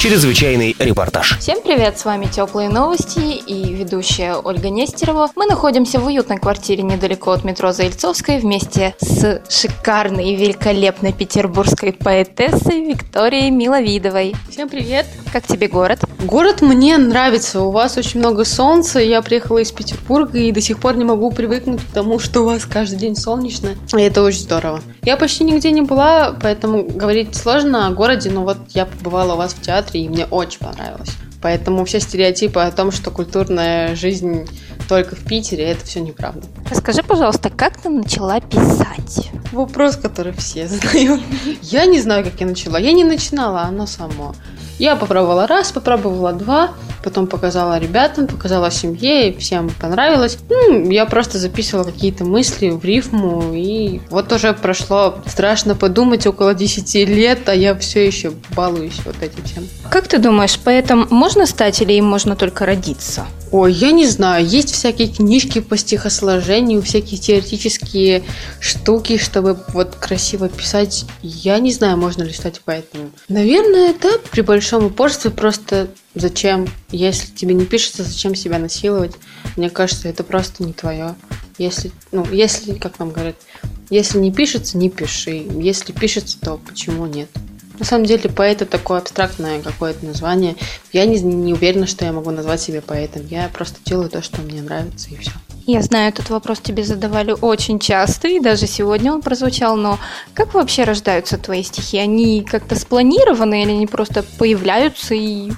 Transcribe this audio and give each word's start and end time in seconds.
Чрезвычайный 0.00 0.74
репортаж. 0.78 1.38
Всем 1.38 1.60
привет, 1.62 1.98
с 1.98 2.04
вами 2.04 2.26
Теплые 2.26 2.68
новости 2.68 3.20
и 3.20 3.72
ведущая 3.72 4.34
Ольга 4.34 4.68
Нестерова. 4.68 5.30
Мы 5.36 5.46
находимся 5.46 6.00
в 6.00 6.06
уютной 6.06 6.38
квартире 6.38 6.82
недалеко 6.82 7.30
от 7.30 7.44
метро 7.44 7.72
Заильцовской 7.72 8.38
вместе 8.38 8.94
с 9.00 9.42
шикарной 9.48 10.30
и 10.30 10.36
великолепной 10.36 11.12
петербургской 11.12 11.92
поэтессой 11.92 12.84
Викторией 12.84 13.50
Миловидовой. 13.50 14.34
Всем 14.50 14.68
привет! 14.68 15.06
Как 15.32 15.46
тебе 15.46 15.68
город? 15.68 16.00
Город 16.24 16.60
мне 16.60 16.98
нравится, 16.98 17.62
у 17.62 17.70
вас 17.70 17.96
очень 17.96 18.20
много 18.20 18.44
солнца, 18.44 19.00
я 19.00 19.22
приехала 19.22 19.58
из 19.58 19.72
Петербурга 19.72 20.38
и 20.38 20.52
до 20.52 20.60
сих 20.60 20.78
пор 20.78 20.96
не 20.96 21.04
могу 21.04 21.32
привыкнуть 21.32 21.80
к 21.80 21.92
тому, 21.92 22.18
что 22.18 22.42
у 22.42 22.44
вас 22.44 22.64
каждый 22.64 22.98
день 22.98 23.16
солнечно, 23.16 23.70
и 23.96 24.00
это 24.00 24.22
очень 24.22 24.40
здорово. 24.40 24.80
Я 25.02 25.16
почти 25.16 25.42
нигде 25.42 25.72
не 25.72 25.82
была, 25.82 26.36
поэтому 26.40 26.84
говорить 26.84 27.34
сложно 27.34 27.88
о 27.88 27.90
городе, 27.90 28.30
но 28.30 28.44
вот 28.44 28.58
я 28.68 28.86
побывала 28.86 29.34
у 29.34 29.36
вас 29.36 29.54
в 29.54 29.60
театре, 29.62 29.91
и 29.98 30.08
мне 30.08 30.26
очень 30.26 30.60
понравилось. 30.60 31.10
Поэтому 31.40 31.84
все 31.84 31.98
стереотипы 31.98 32.60
о 32.60 32.70
том, 32.70 32.92
что 32.92 33.10
культурная 33.10 33.96
жизнь 33.96 34.48
только 34.88 35.16
в 35.16 35.24
Питере, 35.24 35.64
это 35.64 35.84
все 35.84 36.00
неправда. 36.00 36.46
Расскажи, 36.70 37.02
пожалуйста, 37.02 37.50
как 37.50 37.80
ты 37.80 37.88
начала 37.88 38.40
писать? 38.40 39.30
Вопрос, 39.50 39.96
который 39.96 40.32
все 40.32 40.68
задают. 40.68 41.20
Я 41.62 41.86
не 41.86 42.00
знаю, 42.00 42.24
как 42.24 42.40
я 42.40 42.46
начала. 42.46 42.78
Я 42.78 42.92
не 42.92 43.04
начинала, 43.04 43.62
оно 43.62 43.86
само. 43.86 44.34
Я 44.78 44.96
попробовала 44.96 45.46
раз, 45.46 45.72
попробовала 45.72 46.32
два, 46.32 46.70
потом 47.02 47.26
показала 47.26 47.78
ребятам, 47.78 48.26
показала 48.26 48.70
семье, 48.70 49.30
и 49.30 49.38
всем 49.38 49.70
понравилось. 49.80 50.38
Ну, 50.48 50.90
я 50.90 51.06
просто 51.06 51.38
записывала 51.38 51.84
какие-то 51.84 52.24
мысли 52.24 52.70
в 52.70 52.84
рифму, 52.84 53.52
и 53.54 54.00
вот 54.10 54.32
уже 54.32 54.52
прошло, 54.52 55.18
страшно 55.26 55.74
подумать, 55.74 56.26
около 56.26 56.54
10 56.54 56.94
лет, 57.08 57.48
а 57.48 57.54
я 57.54 57.74
все 57.76 58.06
еще 58.06 58.32
балуюсь 58.54 59.00
вот 59.04 59.16
этим 59.20 59.44
всем. 59.44 59.68
Как 59.90 60.08
ты 60.08 60.18
думаешь, 60.18 60.58
поэтому 60.62 61.06
можно 61.10 61.46
стать 61.46 61.80
или 61.82 61.92
им 61.94 62.06
можно 62.06 62.36
только 62.36 62.66
родиться? 62.66 63.26
Ой, 63.50 63.70
я 63.72 63.92
не 63.92 64.06
знаю, 64.06 64.46
есть 64.46 64.72
всякие 64.72 65.08
книжки 65.08 65.60
по 65.60 65.76
стихосложению, 65.76 66.80
всякие 66.80 67.20
теоретические 67.20 68.22
штуки, 68.60 69.18
чтобы 69.18 69.58
вот 69.74 69.94
красиво 69.96 70.48
писать. 70.48 71.04
Я 71.22 71.58
не 71.58 71.70
знаю, 71.70 71.98
можно 71.98 72.22
ли 72.22 72.32
стать 72.32 72.62
поэтом. 72.62 73.12
Наверное, 73.28 73.94
да, 74.00 74.12
при 74.30 74.40
большом 74.40 74.86
упорстве 74.86 75.30
просто 75.30 75.88
зачем? 76.14 76.66
Если 76.90 77.32
тебе 77.32 77.54
не 77.54 77.64
пишется, 77.64 78.02
зачем 78.02 78.34
себя 78.34 78.58
насиловать? 78.58 79.14
Мне 79.56 79.70
кажется, 79.70 80.08
это 80.08 80.24
просто 80.24 80.62
не 80.62 80.72
твое. 80.72 81.14
Если, 81.58 81.92
ну, 82.10 82.26
если, 82.30 82.74
как 82.74 82.98
нам 82.98 83.10
говорят, 83.10 83.36
если 83.90 84.18
не 84.18 84.32
пишется, 84.32 84.78
не 84.78 84.90
пиши. 84.90 85.46
Если 85.60 85.92
пишется, 85.92 86.40
то 86.40 86.58
почему 86.66 87.06
нет? 87.06 87.28
На 87.78 87.84
самом 87.84 88.06
деле 88.06 88.30
поэт 88.30 88.62
это 88.62 88.70
такое 88.70 88.98
абстрактное 88.98 89.60
какое-то 89.60 90.06
название. 90.06 90.56
Я 90.92 91.04
не, 91.04 91.20
не 91.20 91.52
уверена, 91.52 91.86
что 91.86 92.04
я 92.04 92.12
могу 92.12 92.30
назвать 92.30 92.60
себя 92.60 92.80
поэтом. 92.80 93.26
Я 93.26 93.48
просто 93.48 93.78
делаю 93.84 94.08
то, 94.08 94.22
что 94.22 94.40
мне 94.40 94.62
нравится, 94.62 95.10
и 95.10 95.16
все. 95.16 95.32
Я 95.66 95.80
знаю, 95.82 96.08
этот 96.08 96.28
вопрос 96.30 96.58
тебе 96.60 96.82
задавали 96.82 97.34
очень 97.40 97.78
часто, 97.78 98.28
и 98.28 98.40
даже 98.40 98.66
сегодня 98.66 99.12
он 99.12 99.22
прозвучал, 99.22 99.76
но 99.76 99.98
как 100.34 100.54
вообще 100.54 100.82
рождаются 100.82 101.38
твои 101.38 101.62
стихи? 101.62 101.98
Они 101.98 102.42
как-то 102.42 102.74
спланированы 102.74 103.62
или 103.62 103.70
они 103.70 103.86
просто 103.86 104.24
появляются 104.38 105.14
и 105.14 105.52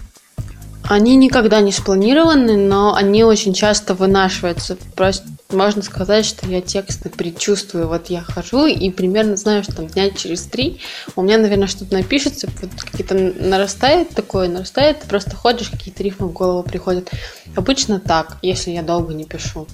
Они 0.86 1.16
никогда 1.16 1.60
не 1.60 1.72
спланированы, 1.72 2.56
но 2.56 2.94
они 2.94 3.24
очень 3.24 3.54
часто 3.54 3.94
вынашиваются. 3.94 4.77
Просто 4.94 5.26
можно 5.50 5.82
сказать, 5.82 6.26
что 6.26 6.46
я 6.46 6.60
тексты 6.60 7.08
предчувствую. 7.08 7.88
Вот 7.88 8.09
я 8.09 8.20
хожу 8.20 8.66
и 8.66 8.91
примерно 8.91 9.36
знаю, 9.36 9.62
что 9.62 9.76
там 9.76 9.86
дня 9.86 10.10
через 10.10 10.42
три 10.42 10.81
у 11.16 11.22
меня, 11.22 11.38
наверное, 11.38 11.69
что-то 11.69 11.94
напишется, 11.94 12.48
вот 12.60 12.70
какие-то 12.76 13.14
нарастает 13.14 14.10
такое, 14.10 14.48
нарастает, 14.48 15.00
ты 15.00 15.09
просто 15.09 15.34
ходишь, 15.34 15.70
какие-то 15.70 16.03
рифмы 16.03 16.28
в 16.28 16.32
голову 16.32 16.62
приходят. 16.62 17.10
Обычно 17.56 17.98
так, 17.98 18.36
если 18.42 18.72
я 18.72 18.82
долго 18.82 19.14
не 19.14 19.25
пишу. 19.25 19.66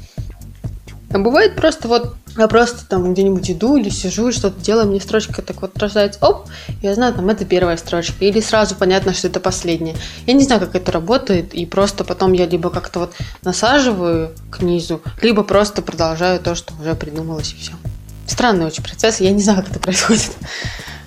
А 1.12 1.18
бывает 1.18 1.56
просто 1.56 1.88
вот 1.88 2.14
я 2.36 2.46
просто 2.46 2.86
там 2.86 3.12
где-нибудь 3.12 3.50
иду 3.50 3.76
или 3.76 3.88
сижу 3.88 4.28
и 4.28 4.32
что-то 4.32 4.60
делаю, 4.60 4.86
мне 4.86 5.00
строчка 5.00 5.42
так 5.42 5.60
вот 5.60 5.76
рождается, 5.78 6.24
оп, 6.24 6.48
я 6.82 6.94
знаю, 6.94 7.12
там 7.14 7.28
это 7.28 7.44
первая 7.44 7.76
строчка, 7.76 8.24
или 8.24 8.40
сразу 8.40 8.76
понятно, 8.76 9.12
что 9.12 9.26
это 9.26 9.40
последняя. 9.40 9.96
Я 10.26 10.34
не 10.34 10.44
знаю, 10.44 10.60
как 10.60 10.74
это 10.76 10.92
работает, 10.92 11.54
и 11.54 11.66
просто 11.66 12.04
потом 12.04 12.32
я 12.32 12.46
либо 12.46 12.70
как-то 12.70 13.00
вот 13.00 13.14
насаживаю 13.42 14.30
к 14.50 14.62
низу, 14.62 15.02
либо 15.22 15.42
просто 15.42 15.82
продолжаю 15.82 16.38
то, 16.38 16.54
что 16.54 16.72
уже 16.80 16.94
придумалось, 16.94 17.52
и 17.52 17.56
все. 17.56 17.72
Странный 18.26 18.66
очень 18.66 18.84
процесс, 18.84 19.20
я 19.20 19.32
не 19.32 19.42
знаю, 19.42 19.62
как 19.62 19.70
это 19.70 19.80
происходит. 19.80 20.30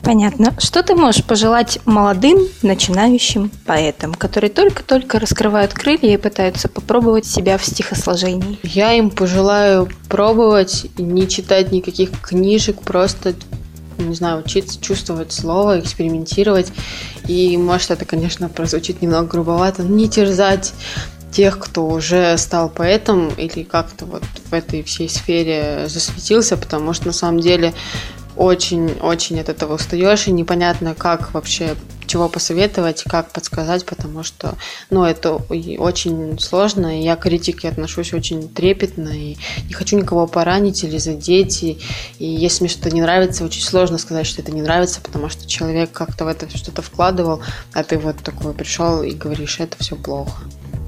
Понятно. 0.03 0.53
Что 0.59 0.83
ты 0.83 0.95
можешь 0.95 1.23
пожелать 1.23 1.79
молодым, 1.85 2.39
начинающим 2.61 3.49
поэтам, 3.65 4.13
которые 4.13 4.51
только-только 4.51 5.17
раскрывают 5.17 5.73
крылья 5.73 6.13
и 6.13 6.17
пытаются 6.17 6.67
попробовать 6.67 7.25
себя 7.25 7.57
в 7.57 7.65
стихосложении? 7.65 8.59
Я 8.63 8.93
им 8.93 9.09
пожелаю 9.09 9.89
пробовать, 10.09 10.87
не 10.97 11.27
читать 11.29 11.71
никаких 11.71 12.11
книжек, 12.21 12.81
просто 12.81 13.33
не 13.97 14.15
знаю, 14.15 14.39
учиться 14.39 14.81
чувствовать 14.81 15.31
слово, 15.31 15.79
экспериментировать. 15.79 16.71
И 17.27 17.55
может 17.57 17.91
это, 17.91 18.05
конечно, 18.05 18.49
прозвучит 18.49 19.01
немного 19.01 19.27
грубовато, 19.27 19.83
не 19.83 20.09
терзать 20.09 20.73
тех, 21.31 21.57
кто 21.59 21.87
уже 21.87 22.37
стал 22.37 22.69
поэтом 22.69 23.29
или 23.29 23.63
как-то 23.63 24.05
вот 24.05 24.23
в 24.49 24.53
этой 24.53 24.83
всей 24.83 25.09
сфере 25.09 25.85
засветился, 25.87 26.57
потому 26.57 26.93
что 26.93 27.07
на 27.07 27.13
самом 27.13 27.39
деле 27.39 27.73
очень-очень 28.35 29.39
от 29.39 29.49
этого 29.49 29.75
устаешь, 29.75 30.27
и 30.27 30.31
непонятно, 30.31 30.95
как 30.95 31.33
вообще 31.33 31.75
чего 32.05 32.29
посоветовать, 32.29 33.03
как 33.03 33.31
подсказать, 33.31 33.85
потому 33.85 34.23
что, 34.23 34.55
ну, 34.89 35.03
это 35.03 35.35
очень 35.77 36.37
сложно, 36.39 36.99
и 36.99 37.03
я 37.03 37.15
к 37.15 37.21
критике 37.23 37.69
отношусь 37.69 38.13
очень 38.13 38.49
трепетно, 38.49 39.09
и 39.09 39.37
не 39.67 39.73
хочу 39.73 39.97
никого 39.97 40.27
поранить 40.27 40.83
или 40.83 40.97
задеть, 40.97 41.63
и, 41.63 41.79
и 42.19 42.25
если 42.25 42.63
мне 42.63 42.69
что-то 42.69 42.91
не 42.91 43.01
нравится, 43.01 43.43
очень 43.45 43.63
сложно 43.63 43.97
сказать, 43.97 44.27
что 44.27 44.41
это 44.41 44.51
не 44.51 44.61
нравится, 44.61 45.01
потому 45.01 45.29
что 45.29 45.47
человек 45.47 45.91
как-то 45.91 46.25
в 46.25 46.27
это 46.27 46.49
что-то 46.55 46.81
вкладывал, 46.81 47.41
а 47.73 47.83
ты 47.83 47.97
вот 47.97 48.17
такой 48.17 48.53
пришел 48.53 49.01
и 49.01 49.11
говоришь, 49.11 49.59
это 49.59 49.77
все 49.79 49.95
плохо. 49.95 50.43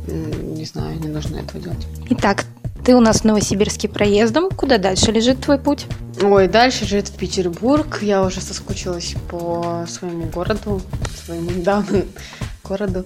Не 0.08 0.66
знаю, 0.66 1.00
не 1.00 1.08
нужно 1.08 1.38
этого 1.38 1.60
делать. 1.60 1.88
Итак, 2.10 2.46
ты 2.86 2.96
у 2.96 3.00
нас 3.00 3.22
в 3.22 3.24
Новосибирске 3.24 3.88
проездом. 3.88 4.52
Куда 4.52 4.78
дальше 4.78 5.12
лежит 5.12 5.42
твой 5.42 5.58
путь? 5.58 5.88
Ой, 6.22 6.48
дальше 6.48 6.86
лежит 6.86 7.10
в 7.10 7.18
Петербург. 7.18 8.00
Я 8.02 8.24
уже 8.24 8.40
соскучилась 8.40 9.16
по 9.30 9.86
своему 9.88 10.26
городу, 10.28 10.82
своему 11.26 11.52
недавнему 11.52 12.06
городу. 12.64 13.06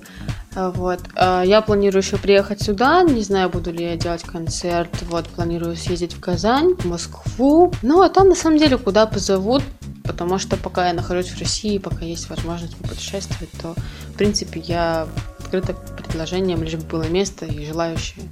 А, 0.55 0.69
Вот. 0.69 0.99
А, 1.15 1.41
Я 1.41 1.61
планирую 1.61 2.03
еще 2.03 2.17
приехать 2.17 2.61
сюда. 2.61 3.01
Не 3.03 3.21
знаю, 3.21 3.49
буду 3.49 3.71
ли 3.71 3.83
я 3.83 3.95
делать 3.97 4.21
концерт. 4.23 4.91
Вот, 5.09 5.27
планирую 5.27 5.75
съездить 5.75 6.13
в 6.13 6.19
Казань, 6.19 6.75
в 6.75 6.85
Москву. 6.85 7.73
Ну, 7.81 8.01
а 8.01 8.09
там, 8.09 8.29
на 8.29 8.35
самом 8.35 8.59
деле, 8.59 8.77
куда 8.77 9.07
позовут. 9.07 9.63
Потому 10.03 10.37
что 10.37 10.55
пока 10.57 10.87
я 10.87 10.93
нахожусь 10.93 11.29
в 11.29 11.39
России, 11.39 11.77
пока 11.77 12.05
есть 12.05 12.29
возможность 12.29 12.75
путешествовать, 12.77 13.51
то, 13.61 13.75
в 14.09 14.13
принципе, 14.13 14.59
я 14.59 15.07
открыта 15.39 15.73
к 15.73 15.97
предложениям, 15.97 16.63
лишь 16.63 16.75
бы 16.75 16.85
было 16.85 17.03
место 17.03 17.45
и 17.45 17.65
желающие 17.65 18.23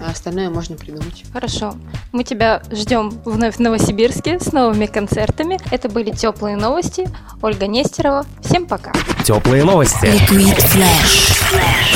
а 0.00 0.10
остальное 0.10 0.50
можно 0.50 0.76
придумать. 0.76 1.24
Хорошо. 1.32 1.74
Мы 2.12 2.24
тебя 2.24 2.62
ждем 2.70 3.10
вновь 3.24 3.56
в 3.56 3.60
Новосибирске 3.60 4.38
с 4.40 4.52
новыми 4.52 4.86
концертами. 4.86 5.58
Это 5.70 5.88
были 5.88 6.10
теплые 6.10 6.56
новости. 6.56 7.08
Ольга 7.42 7.66
Нестерова. 7.66 8.26
Всем 8.42 8.66
пока. 8.66 8.92
Теплые 9.24 9.64
новости. 9.64 10.06
Liquid 10.06 10.56
Flash. 10.56 11.87